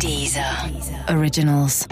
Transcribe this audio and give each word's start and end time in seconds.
Dieser 0.00 0.70
Originals. 1.08 1.86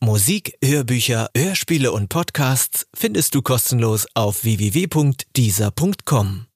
Musik, 0.00 0.54
Hörbücher, 0.64 1.28
Hörspiele 1.36 1.92
und 1.92 2.08
Podcasts 2.08 2.86
findest 2.94 3.34
du 3.34 3.42
kostenlos 3.42 4.06
auf 4.14 4.44
www.dieser.com. 4.44 6.46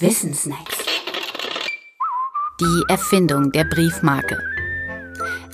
Wissensnacks. 0.00 0.76
Die 2.60 2.82
Erfindung 2.88 3.52
der 3.52 3.64
Briefmarke. 3.64 4.38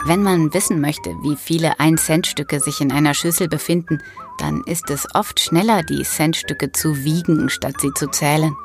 Wenn 0.07 0.23
man 0.23 0.53
wissen 0.55 0.81
möchte, 0.81 1.11
wie 1.23 1.37
viele 1.37 1.79
1-Cent-Stücke 1.79 2.61
sich 2.61 2.81
in 2.81 2.91
einer 2.91 3.15
Schüssel 3.15 3.49
befinden, 3.49 3.99
dann 4.39 4.63
ist 4.65 4.91
es 4.91 5.07
oft 5.15 5.41
schneller, 5.41 5.83
die 5.83 6.03
Centstücke 6.03 6.73
zu 6.73 7.05
wiegen, 7.05 7.51
statt 7.51 7.75
sie 7.81 7.93
zu 7.95 8.09
zählen. 8.09 8.57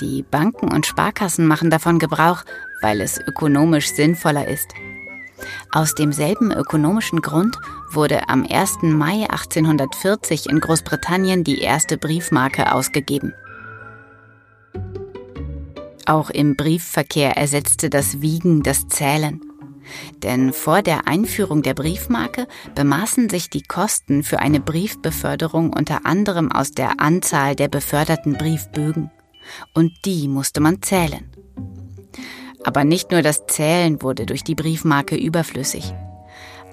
Die 0.00 0.22
Banken 0.22 0.72
und 0.72 0.86
Sparkassen 0.86 1.46
machen 1.46 1.70
davon 1.70 1.98
Gebrauch, 1.98 2.44
weil 2.80 3.00
es 3.00 3.20
ökonomisch 3.20 3.92
sinnvoller 3.92 4.48
ist. 4.48 4.68
Aus 5.70 5.94
demselben 5.94 6.52
ökonomischen 6.52 7.20
Grund 7.20 7.56
wurde 7.90 8.28
am 8.28 8.46
1. 8.48 8.82
Mai 8.82 9.28
1840 9.28 10.48
in 10.48 10.60
Großbritannien 10.60 11.44
die 11.44 11.60
erste 11.60 11.98
Briefmarke 11.98 12.72
ausgegeben. 12.72 13.32
Auch 16.06 16.30
im 16.30 16.56
Briefverkehr 16.56 17.36
ersetzte 17.36 17.88
das 17.88 18.20
Wiegen 18.20 18.62
das 18.62 18.88
Zählen. 18.88 19.40
Denn 20.22 20.52
vor 20.52 20.82
der 20.82 21.08
Einführung 21.08 21.62
der 21.62 21.74
Briefmarke 21.74 22.46
bemaßen 22.74 23.28
sich 23.28 23.50
die 23.50 23.62
Kosten 23.62 24.22
für 24.22 24.38
eine 24.38 24.60
Briefbeförderung 24.60 25.72
unter 25.72 26.06
anderem 26.06 26.50
aus 26.50 26.72
der 26.72 27.00
Anzahl 27.00 27.56
der 27.56 27.68
beförderten 27.68 28.34
Briefbögen. 28.34 29.10
Und 29.74 29.92
die 30.04 30.28
musste 30.28 30.60
man 30.60 30.82
zählen. 30.82 31.30
Aber 32.64 32.84
nicht 32.84 33.10
nur 33.10 33.22
das 33.22 33.46
Zählen 33.46 34.02
wurde 34.02 34.26
durch 34.26 34.44
die 34.44 34.54
Briefmarke 34.54 35.16
überflüssig. 35.16 35.92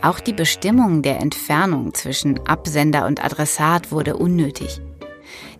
Auch 0.01 0.19
die 0.19 0.33
Bestimmung 0.33 1.01
der 1.01 1.19
Entfernung 1.19 1.93
zwischen 1.93 2.39
Absender 2.47 3.05
und 3.05 3.23
Adressat 3.23 3.91
wurde 3.91 4.15
unnötig. 4.15 4.79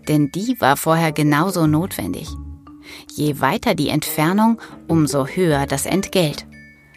Denn 0.08 0.30
die 0.32 0.56
war 0.60 0.76
vorher 0.76 1.12
genauso 1.12 1.66
notwendig. 1.66 2.28
Je 3.14 3.40
weiter 3.40 3.74
die 3.74 3.90
Entfernung, 3.90 4.60
umso 4.88 5.26
höher 5.26 5.66
das 5.66 5.84
Entgelt. 5.84 6.46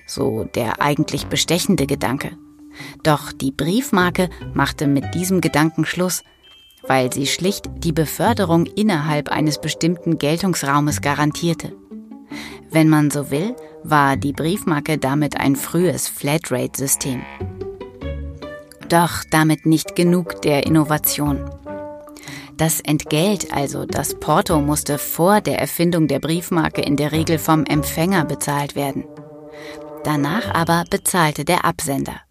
So 0.08 0.46
der 0.56 0.82
eigentlich 0.82 1.28
bestechende 1.28 1.86
Gedanke. 1.86 2.38
Doch 3.04 3.32
die 3.32 3.52
Briefmarke 3.52 4.30
machte 4.54 4.88
mit 4.88 5.14
diesem 5.14 5.42
Gedanken 5.42 5.86
Schluss, 5.86 6.24
weil 6.88 7.12
sie 7.12 7.28
schlicht 7.28 7.66
die 7.78 7.94
Beförderung 7.94 8.66
innerhalb 8.66 9.30
eines 9.30 9.60
bestimmten 9.60 10.18
Geltungsraumes 10.18 11.02
garantierte. 11.02 11.74
Wenn 12.70 12.90
man 12.90 13.12
so 13.12 13.32
will, 13.32 13.56
war 13.84 14.18
die 14.18 14.34
Briefmarke 14.34 14.98
damit 14.98 15.40
ein 15.40 15.56
frühes 15.56 16.08
Flatrate-System. 16.08 17.22
Doch 18.90 19.24
damit 19.30 19.66
nicht 19.66 19.96
genug 19.96 20.42
der 20.42 20.66
Innovation. 20.66 21.50
Das 22.58 22.80
Entgelt, 22.82 23.52
also 23.52 23.86
das 23.86 24.16
Porto, 24.16 24.60
musste 24.60 24.98
vor 24.98 25.42
der 25.42 25.60
Erfindung 25.60 26.08
der 26.08 26.20
Briefmarke 26.20 26.82
in 26.82 26.96
der 26.96 27.12
Regel 27.12 27.40
vom 27.40 27.66
Empfänger 27.66 28.26
bezahlt 28.26 28.76
werden. 28.76 29.06
Danach 30.04 30.54
aber 30.54 30.84
bezahlte 30.90 31.46
der 31.46 31.66
Absender. 31.66 32.22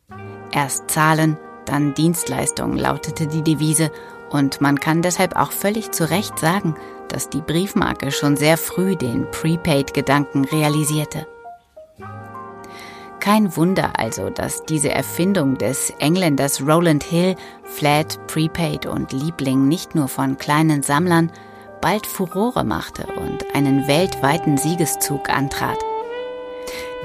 Erst 0.53 0.91
Zahlen, 0.91 1.39
dann 1.65 1.95
Dienstleistungen 1.95 2.79
lautete 2.79 3.27
die 3.27 3.43
Devise 3.43 3.91
und 4.33 4.61
man 4.61 4.81
kann 4.81 5.03
deshalb 5.03 5.37
auch 5.37 5.53
völlig 5.53 5.93
zu 5.93 6.09
Recht 6.11 6.39
sagen, 6.39 6.75
dass 7.09 7.29
die 7.29 7.41
Briefmarke 7.41 8.11
schon 8.11 8.37
sehr 8.37 8.57
früh 8.57 8.97
den 8.97 9.31
Prepaid-Gedanken 9.31 10.45
realisierte. 10.45 11.27
Kein 13.21 13.55
Wunder 13.57 13.93
also, 13.99 14.31
dass 14.31 14.65
diese 14.65 14.91
Erfindung 14.91 15.57
des 15.57 15.91
Engländers 16.01 16.61
Roland 16.67 17.05
Hill, 17.05 17.37
Flat, 17.63 18.19
Prepaid 18.27 18.87
und 18.87 19.13
Liebling 19.13 19.69
nicht 19.69 19.95
nur 19.95 20.09
von 20.09 20.39
kleinen 20.39 20.83
Sammlern 20.83 21.31
bald 21.81 22.07
Furore 22.07 22.65
machte 22.65 23.07
und 23.07 23.55
einen 23.55 23.87
weltweiten 23.87 24.57
Siegeszug 24.57 25.29
antrat. 25.29 25.79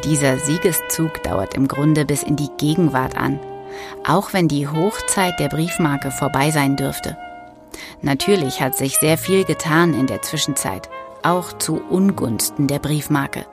Dieser 0.05 0.39
Siegeszug 0.39 1.21
dauert 1.23 1.53
im 1.53 1.67
Grunde 1.67 2.05
bis 2.05 2.23
in 2.23 2.35
die 2.35 2.49
Gegenwart 2.57 3.15
an, 3.15 3.39
auch 4.07 4.33
wenn 4.33 4.47
die 4.47 4.67
Hochzeit 4.67 5.39
der 5.39 5.49
Briefmarke 5.49 6.09
vorbei 6.09 6.49
sein 6.49 6.75
dürfte. 6.75 7.17
Natürlich 8.01 8.61
hat 8.61 8.77
sich 8.77 8.97
sehr 8.97 9.17
viel 9.17 9.43
getan 9.43 9.93
in 9.93 10.07
der 10.07 10.21
Zwischenzeit, 10.21 10.89
auch 11.23 11.53
zu 11.53 11.81
Ungunsten 11.89 12.67
der 12.67 12.79
Briefmarke. 12.79 13.45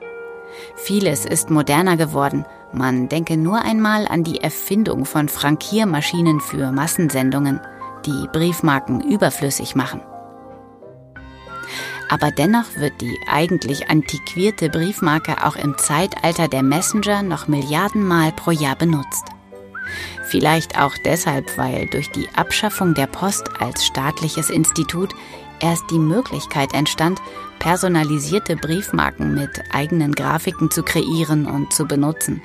Vieles 0.75 1.25
ist 1.25 1.49
moderner 1.49 1.97
geworden. 1.97 2.45
Man 2.71 3.09
denke 3.09 3.37
nur 3.37 3.61
einmal 3.61 4.07
an 4.07 4.23
die 4.23 4.41
Erfindung 4.41 5.05
von 5.05 5.29
Frankiermaschinen 5.29 6.39
für 6.39 6.71
Massensendungen, 6.71 7.59
die 8.05 8.27
Briefmarken 8.31 9.01
überflüssig 9.01 9.75
machen. 9.75 10.01
Aber 12.09 12.31
dennoch 12.31 12.75
wird 12.75 13.01
die 13.01 13.17
eigentlich 13.27 13.89
antiquierte 13.89 14.69
Briefmarke 14.69 15.43
auch 15.43 15.55
im 15.55 15.77
Zeitalter 15.77 16.47
der 16.47 16.61
Messenger 16.61 17.23
noch 17.23 17.47
Milliardenmal 17.47 18.31
pro 18.31 18.51
Jahr 18.51 18.75
benutzt. 18.75 19.34
Vielleicht 20.27 20.79
auch 20.79 20.95
deshalb, 21.05 21.57
weil 21.57 21.87
durch 21.87 22.09
die 22.11 22.27
Abschaffung 22.35 22.93
der 22.93 23.07
Post 23.07 23.49
als 23.59 23.85
staatliches 23.85 24.49
Institut 24.49 25.13
erst 25.59 25.83
die 25.91 25.99
Möglichkeit 25.99 26.73
entstand, 26.73 27.19
personalisierte 27.59 28.55
Briefmarken 28.55 29.33
mit 29.33 29.63
eigenen 29.71 30.13
Grafiken 30.13 30.71
zu 30.71 30.83
kreieren 30.83 31.45
und 31.45 31.73
zu 31.73 31.85
benutzen. 31.85 32.41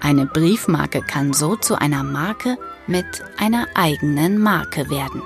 Eine 0.00 0.26
Briefmarke 0.26 1.00
kann 1.00 1.32
so 1.32 1.56
zu 1.56 1.80
einer 1.80 2.02
Marke 2.02 2.58
mit 2.86 3.06
einer 3.38 3.66
eigenen 3.74 4.38
Marke 4.38 4.90
werden. 4.90 5.22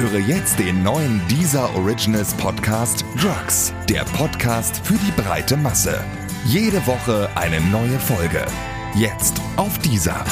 Höre 0.00 0.18
jetzt 0.18 0.58
den 0.58 0.82
neuen 0.82 1.20
Deezer 1.28 1.76
Originals 1.76 2.32
Podcast 2.32 3.04
Drugs, 3.20 3.74
der 3.86 4.02
Podcast 4.04 4.80
für 4.82 4.94
die 4.94 5.10
breite 5.10 5.58
Masse. 5.58 6.02
Jede 6.46 6.86
Woche 6.86 7.28
eine 7.34 7.60
neue 7.60 7.98
Folge. 8.00 8.46
Jetzt 8.94 9.34
auf 9.56 9.78
Deezer. 9.80 10.24